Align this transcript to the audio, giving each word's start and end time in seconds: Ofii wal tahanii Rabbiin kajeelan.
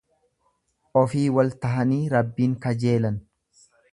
Ofii 1.01 1.25
wal 1.35 1.53
tahanii 1.67 2.01
Rabbiin 2.15 2.57
kajeelan. 2.67 3.23